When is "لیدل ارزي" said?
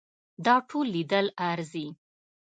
0.95-1.87